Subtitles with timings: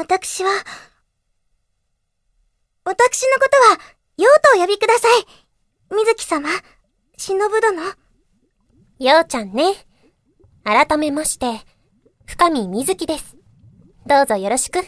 [0.00, 0.50] 私は、
[2.84, 3.78] 私のことは、
[4.16, 5.26] ヨウとお呼びください。
[5.94, 6.48] 水木様、
[7.18, 7.82] 忍殿。
[8.98, 9.74] ヨウちゃんね。
[10.64, 11.60] 改めまして、
[12.24, 13.36] 深見水木です。
[14.06, 14.78] どうぞよろしく。
[14.78, 14.86] はい。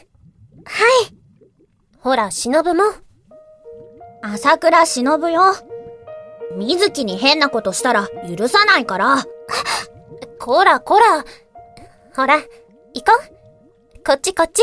[1.98, 2.82] ほら、忍も。
[4.22, 5.42] 朝倉忍よ。
[6.56, 9.22] 水木に変なことしたら許さないから。
[10.40, 11.22] こらこら。
[12.16, 12.38] ほら、
[12.94, 13.12] 行こ
[13.94, 14.04] う。
[14.06, 14.62] こっちこっち。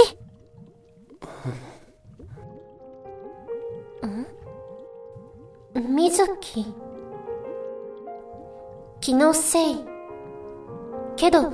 [5.79, 6.65] 水木。
[9.00, 9.86] 気のせい。
[11.15, 11.54] けど、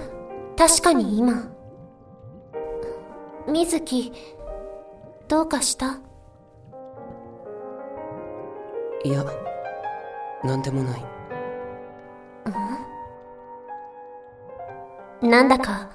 [0.57, 1.47] 確かに今。
[3.47, 4.11] 水木、
[5.27, 5.99] どうかした？
[9.03, 9.23] いや、
[10.43, 11.05] なんでもない。
[15.21, 15.89] なんだか、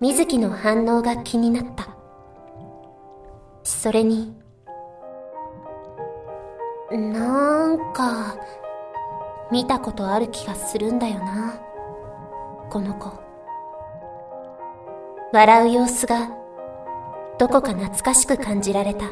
[0.00, 1.88] 水木の反応が気になった。
[3.64, 4.36] それに、
[9.56, 11.58] 見たことある気がするんだよな。
[12.68, 13.10] この子。
[15.32, 16.28] 笑う様子が、
[17.38, 19.06] どこか懐かしく感じられた。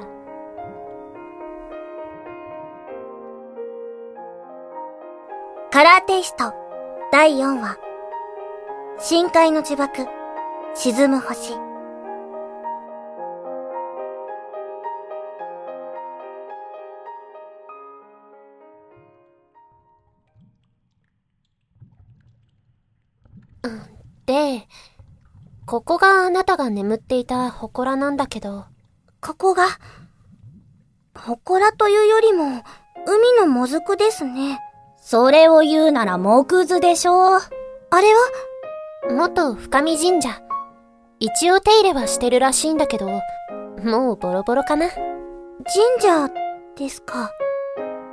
[5.70, 6.52] カラーテイスト
[7.10, 7.78] 第4話
[8.98, 10.06] 深海の呪縛
[10.74, 11.54] 沈む星
[24.26, 24.66] で、
[25.66, 28.64] ここがあなたが眠っていた祠なんだけど。
[29.20, 29.64] ここが、
[31.14, 32.62] 祠というよりも、
[33.06, 34.58] 海のもずくですね。
[34.96, 37.40] それを言うなら木図でしょあ
[37.92, 38.20] れは？
[39.10, 40.40] 元深見神社。
[41.20, 43.08] 一応手入れはしてるらしいんだけど、
[43.82, 44.88] もうボロボロかな。
[44.90, 45.04] 神
[46.00, 46.30] 社
[46.76, 47.30] ですか。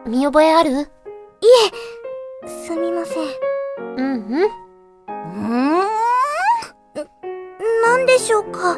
[0.05, 0.72] 見覚えある？
[0.72, 0.75] い
[2.44, 3.28] え、すみません。
[3.97, 4.50] うんうん。
[5.11, 5.81] うーん
[7.83, 8.77] 何でしょうか？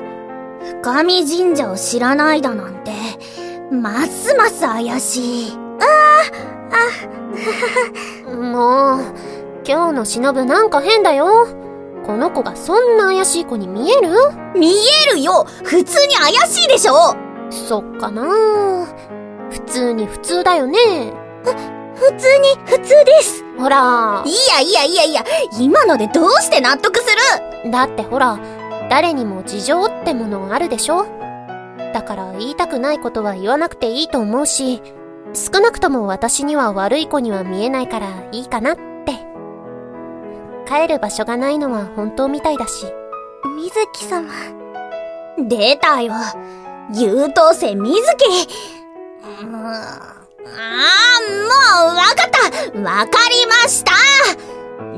[0.81, 2.91] 深見神社を知らないだなんて、
[3.71, 5.57] ますます怪しい。
[5.81, 5.85] あ
[6.71, 8.99] あ、あ、 もう、
[9.65, 11.47] 今日の忍なんか変だよ。
[12.05, 14.09] この子がそんな怪しい子に見える？
[14.55, 14.71] 見
[15.09, 17.15] えるよ普通に怪しいでしょ
[17.49, 18.85] そっかな
[19.49, 20.77] 普通に普通だよね。
[22.03, 23.43] ふ、普通に普通です。
[23.57, 24.23] ほら。
[24.25, 25.23] いやいやいやいや、
[25.59, 27.05] 今のでどうして納得す
[27.63, 27.71] る？
[27.71, 28.39] だってほら、
[28.89, 31.05] 誰にも事情ってものがあるでしょ？
[31.93, 34.81] だから言いたくないことは言わなくていいと思うし、
[35.33, 38.81] 少なくとも私には悪い子には見えないからいいかなって。
[40.67, 42.85] 帰る場所がないのは本当みたいだし。
[43.57, 44.29] 水木様。
[45.37, 46.13] 出たよ。
[46.93, 49.45] 優等生水木。
[49.45, 49.73] もう、
[50.45, 53.91] ああ、もう、わかったわかりました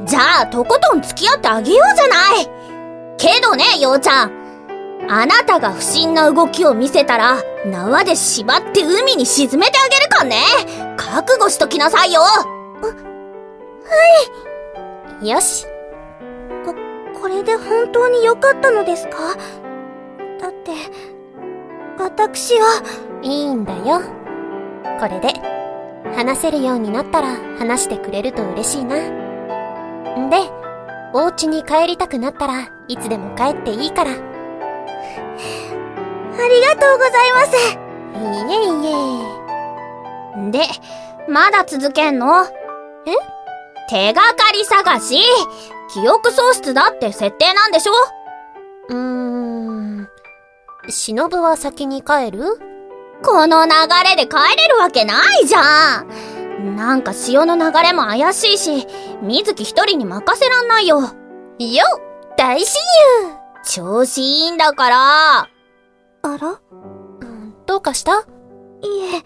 [0.06, 2.50] じゃあ、とことん付き合ってあげようじゃない
[3.18, 4.46] けどね、ようちゃん。
[5.08, 10.44] あなたが不審な動きを見せたら、縄で縛って海に沈めてあげるかんね。
[10.98, 12.22] 覚悟しときなさいよ。
[12.22, 12.30] は
[15.22, 15.30] い。
[15.30, 15.68] よし。
[16.66, 16.74] こ、
[17.22, 19.36] これで本当に良かったのですか？
[20.42, 20.72] だって、
[22.00, 22.82] 私は。
[23.22, 24.02] いいんだよ。
[25.00, 25.34] これで、
[26.16, 28.96] 話せるようになったら話してくれると嬉しいな。
[28.98, 30.38] んで、
[31.14, 34.12] お家に帰りたくなったらいつでも帰っていいから。
[34.12, 34.14] あ
[36.48, 37.56] りがとうございます。
[38.18, 38.94] いえい
[40.48, 40.52] え。
[40.52, 40.60] で、
[41.30, 42.46] まだ続けんの？
[42.46, 42.48] え？
[43.90, 45.20] 手がかり探し
[45.94, 47.94] 記憶喪失だって設定なんでしょ？
[48.90, 50.10] うーん。
[50.88, 52.60] 忍は先に帰る？
[53.24, 53.72] この流
[54.03, 56.76] れで帰れるわけないじゃん。
[56.76, 58.88] なんか潮の流れも怪しいし、
[59.22, 61.02] 水木一人に任せらんないよ。
[61.02, 61.09] よ
[62.38, 62.66] 大親
[63.24, 63.36] 友。
[63.64, 65.40] 調子いいんだから。
[65.41, 65.47] あ
[66.23, 66.59] ら、
[67.22, 68.28] うん、どうかした？
[68.82, 69.23] いえ、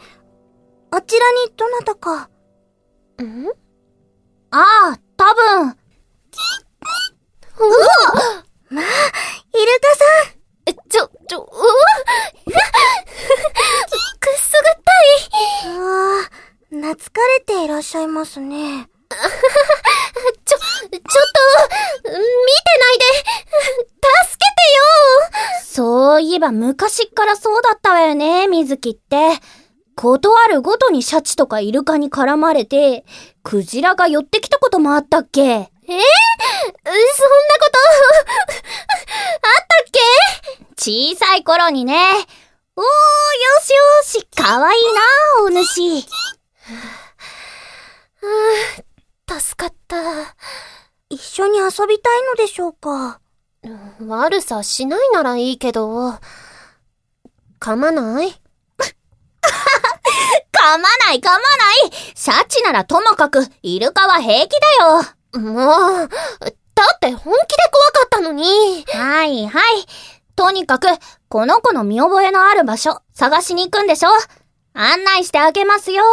[0.92, 2.30] あちらにどなたか。
[3.22, 3.48] ん？
[4.52, 5.62] ああ、多分。
[5.62, 5.76] うわ
[8.70, 8.86] まあ、イル
[9.82, 10.36] カさん。
[10.36, 10.39] え、
[11.30, 11.50] ちょ、うわ
[14.20, 15.76] くすぐったい。
[15.76, 16.24] うわ
[16.72, 18.90] 懐かれていらっしゃいますね。
[20.44, 21.00] ちょ、ちょっと、見
[22.10, 23.06] てないで、
[24.26, 29.40] 助けてよそういえば昔っからそうだったわよね、水木って。
[29.96, 33.06] ことあるごとにシャチとかイルカに絡まれて、
[33.44, 37.00] クジラが寄ってきたこともあったっけえー、そんな
[37.60, 37.80] こと
[39.48, 40.00] あったっけ？
[40.78, 41.96] 小さい頃にね。
[42.76, 42.88] おー、よ
[43.62, 43.70] し
[44.16, 45.02] よし、かわいいな
[45.46, 46.02] お主。
[49.40, 49.98] 助かった。
[51.10, 53.20] 一緒に遊びたいのでしょうか？
[54.08, 56.14] 悪さしないならいいけど、
[57.60, 58.28] 噛まない？
[59.42, 61.40] 噛まない噛まな
[61.88, 65.04] いシャチならともかく、イルカは平気だよ。
[65.34, 66.10] もう、
[66.76, 68.86] だって本気で怖かったのに。
[68.88, 69.86] はいはい。
[70.36, 70.88] とにかく、
[71.28, 74.10] この子の見覚えのある場所、探しに行くんでしょ
[74.74, 76.04] 案内してあげますよ。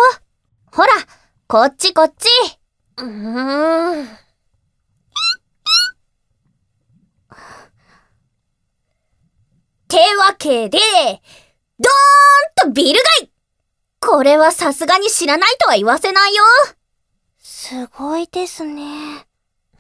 [0.73, 0.89] ほら、
[1.47, 2.29] こっちこっち。
[2.99, 4.09] うーん。
[9.89, 10.79] てわけで、
[11.79, 13.31] ドーンとビル街
[14.01, 16.43] これはさすがに知らないとは言わせないよ。
[17.69, 19.27] すごいですね。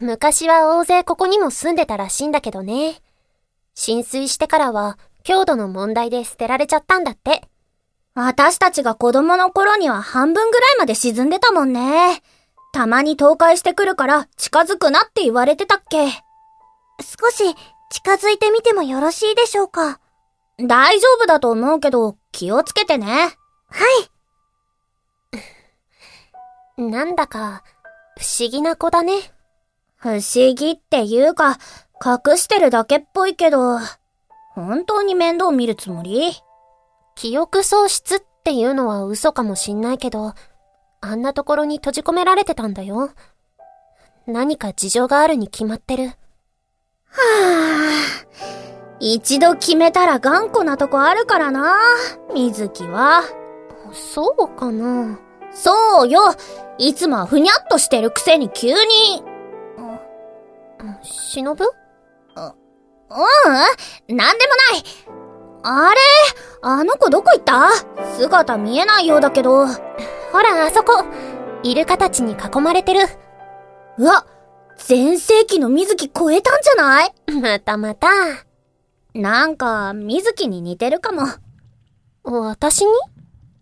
[0.00, 3.00] 昔は大勢ここにも住んでたらしいんだけどね。
[3.76, 7.42] 浸水してからは、強度の問題で捨てられちゃったんだって。
[8.16, 12.24] 私たちが子供の頃には半分ぐらいまで沈んでたもんね。
[12.72, 16.08] たまに倒壊してくるから近づくなって言われてたっけ。
[17.00, 17.54] 少し
[17.90, 20.00] 近づいてみてもよろしいでしょうか
[20.58, 23.06] 大丈夫だと思うけど気をつけてね。
[23.68, 23.84] は
[26.76, 26.82] い。
[26.90, 27.62] なんだか、
[28.18, 29.12] 不思議な子だね。
[29.96, 31.58] 不思議っていうか、
[32.04, 33.78] 隠してるだけっぽいけど、
[34.54, 36.32] 本当に面倒見るつもり？
[37.14, 40.32] 記憶喪失っていうのは嘘かもしんないけど、
[41.00, 43.10] あんなところに閉じ込められてたんだよ。
[44.26, 46.06] 何か事情があるに決まってる。
[46.06, 46.14] は
[47.12, 48.26] あ、
[48.98, 51.76] 一度決めたら頑固なとこあるからな、
[52.34, 53.22] 水木は。
[53.92, 55.18] そうかな
[55.52, 56.34] そうよ
[56.78, 58.76] いつもはふにゃっとしてるくせに急に。
[61.02, 61.64] しのぶ？
[61.64, 61.68] う
[64.12, 64.84] んなんでもない
[65.62, 65.96] あれ？
[66.62, 67.70] あの子どこ行った？
[68.16, 69.66] 姿見えないようだけど。
[69.66, 69.72] ほ
[70.42, 71.04] ら、あそこ
[71.62, 73.00] イルカたちに囲まれてる。
[73.98, 74.26] うわ
[74.76, 77.14] 全盛期の水木超えたんじゃない？
[77.40, 78.08] またまた。
[79.14, 81.22] なんか、水木に似てるかも。
[82.22, 82.92] 私に？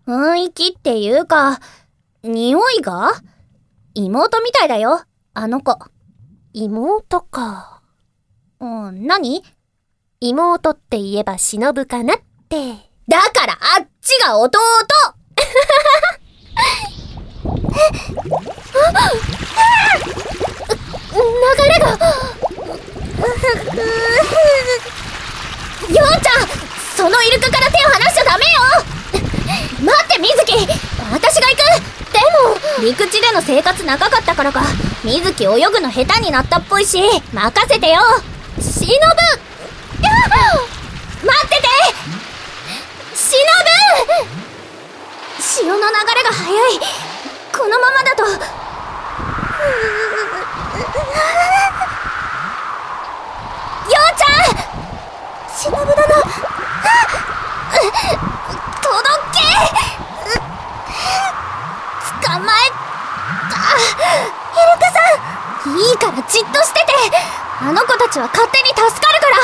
[0.07, 1.61] 雰囲気っていうか、
[2.25, 3.13] 匂いが？
[3.93, 5.03] 妹みたいだよ、
[5.35, 5.79] あの子。
[6.55, 7.83] 妹か。
[8.61, 9.45] うん、何？
[10.21, 12.19] 妹って言えば忍ぶかなっ
[12.49, 12.77] て。
[13.07, 14.59] だからあっちが弟
[21.15, 21.21] 流
[21.69, 21.97] れがよ
[25.93, 26.49] うちゃん
[26.97, 28.51] そのイルカから手を離しちゃダメよ
[29.85, 30.55] 待って水木
[31.13, 31.61] 私が行く
[32.15, 32.19] で
[32.81, 34.63] も陸地での生活長かったからか。
[35.03, 37.03] 水木泳ぐの下手になったっぽいし
[37.33, 38.01] 任せてよ。
[38.61, 38.95] しのぶ
[41.27, 41.65] 待ってて
[43.17, 43.49] しの
[44.29, 44.31] ぶ
[45.43, 46.79] 潮の流れが速い
[47.53, 48.29] このままだとよ
[53.91, 54.45] うちゃん
[55.53, 56.15] しのぶ殿届
[59.33, 59.39] け
[62.23, 62.57] 捕まえ
[63.51, 63.55] た
[64.53, 64.97] イルカさ
[65.71, 66.93] んいいからじっとしてて
[67.61, 69.35] あの子たちは勝手に助かるから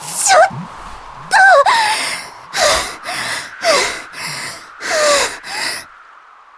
[0.00, 0.42] ちょっ
[1.28, 1.36] と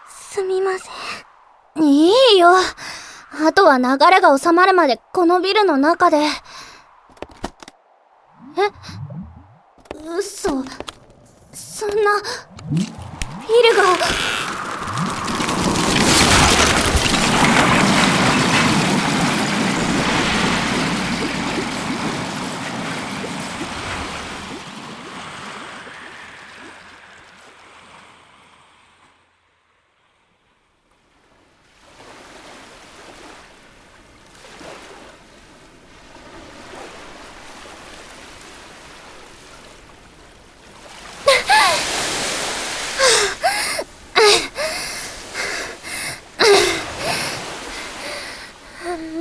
[0.09, 1.85] すみません。
[1.85, 2.57] いいよ。
[3.47, 6.19] あとは流れが収まるまでこのビルの中で。
[6.19, 6.31] え？
[10.17, 10.51] 嘘。
[11.53, 12.23] そんな、
[12.73, 12.79] ビ
[13.69, 13.83] ルが。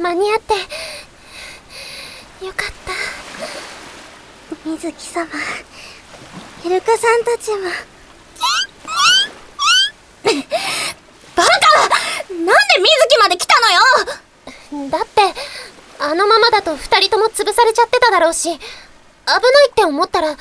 [0.01, 0.53] 間に合って、
[2.45, 2.91] よかった。
[4.69, 5.25] 水木様。
[6.65, 7.57] イルカさんたちも。
[11.35, 11.49] バカ
[12.29, 13.81] なんで水木まで来たのよ
[14.89, 15.21] だって、
[15.99, 18.59] あのままだと二人とも潰されちゃってただろうし、危
[19.25, 19.39] ない
[19.71, 20.37] って思ったら、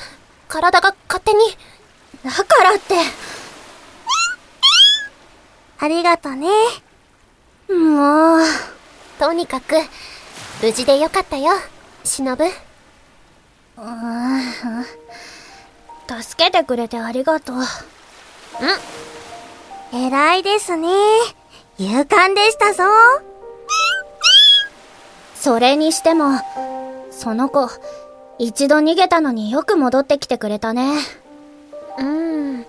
[0.47, 1.57] 体が勝手に。
[2.23, 2.95] だからって。
[5.79, 6.47] ありがとね。
[7.69, 8.41] もう。
[9.19, 9.75] とにかく、
[10.61, 11.53] 無事でよかったよ、
[12.03, 12.45] しのぶ。
[16.07, 17.57] 助けてくれてありがとう。
[19.93, 20.89] 偉いですね。
[21.77, 22.83] 勇敢でしたぞ。
[25.35, 26.39] それにしても、
[27.11, 27.69] その子、
[28.39, 30.97] 一度逃げたのによく戻ってきてくれたね。
[31.99, 32.65] うー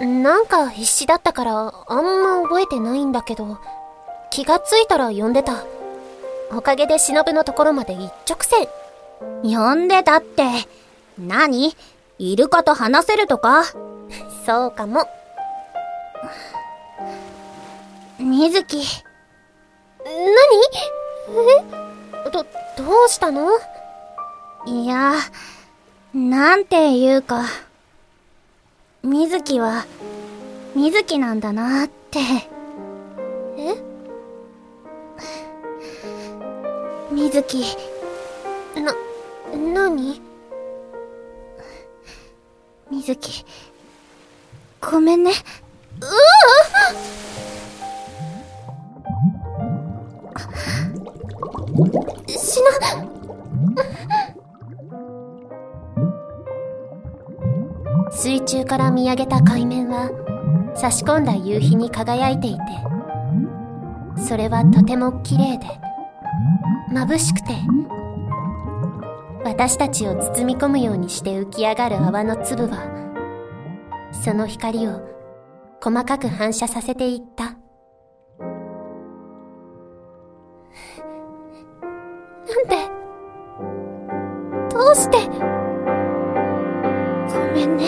[0.00, 0.22] ん。
[0.22, 3.58] なんか必死だったからあんま覚えてないんだけど、
[4.30, 5.64] 気がついたら呼んでた。
[6.50, 8.68] おかげで忍のところまで一直線。
[9.42, 10.44] 呼んでたって、
[11.18, 11.76] 何？
[12.24, 13.64] イルカと話せるとか？
[14.46, 15.08] そうかも。
[18.20, 18.76] 水木。
[20.04, 20.14] 何？
[22.24, 23.48] え ど、どうしたの？
[24.66, 25.14] いや、
[26.14, 27.42] なんていうか、
[29.02, 29.84] 水木は、
[30.76, 32.20] 水木なんだなって。
[33.58, 33.74] え？
[37.10, 37.64] 水木、
[38.76, 38.94] な、
[39.74, 40.22] 何？
[42.92, 43.44] 水木。
[44.82, 45.32] ごめんね。
[52.28, 52.70] しな、
[58.10, 60.10] 水中から見上げた海面は
[60.74, 62.60] 差し込んだ夕日に輝いていて
[64.22, 65.66] それはとても綺麗で
[66.92, 67.54] 眩しくて
[69.44, 72.78] 私たちを包み込むようにして浮き上がる泡の粒は
[74.12, 75.00] その光を
[75.82, 77.50] 細かく反射させていったな
[82.56, 82.76] んで
[84.70, 85.18] どうして？
[87.28, 87.84] ごめんね。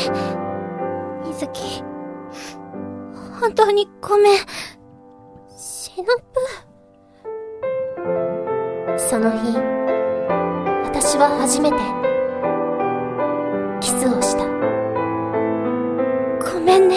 [1.24, 1.82] 水木。
[3.40, 4.38] 本当にごめん。
[5.56, 6.22] シナプ
[8.98, 9.83] その日
[11.04, 11.76] 私は初めて
[13.78, 14.44] キスをした
[16.50, 16.96] ごめんね。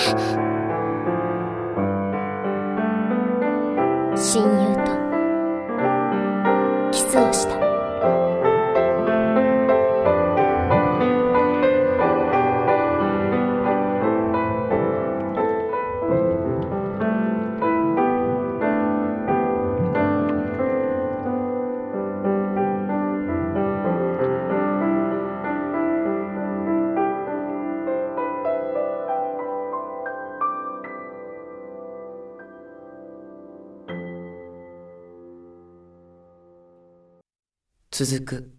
[37.99, 38.51] 続く。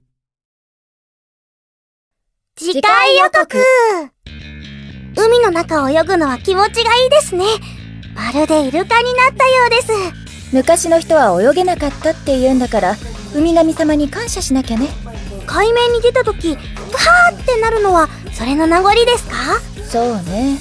[2.56, 3.46] 次回予告
[5.14, 7.44] 海の中を泳ぐのは気持ちがいいですね。
[8.16, 9.92] まるでイルカになったようです。
[10.52, 12.96] 昔の人は泳げなかったって言うんだから
[13.32, 14.88] 海神様に感謝しなきゃね
[15.46, 19.60] 海面に出た時、ガーってなるのは、それの名残ですか？
[19.84, 20.58] そうね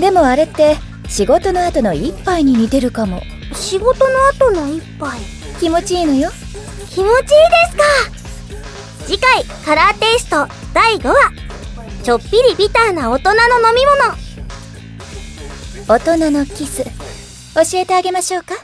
[0.00, 3.20] でもあれって仕事の後の一杯に似てるかも
[3.52, 5.20] 仕事の後の一杯。
[5.60, 6.30] 気持ちいいのよ
[6.96, 7.26] 気持ちいいで
[7.70, 7.84] すか
[9.06, 11.14] 次回、カラーテイスト第5話。
[12.02, 14.16] ちょっぴりビターな大人の飲み物。
[15.86, 16.90] 大人のキス教
[17.80, 18.54] えてあげましょうか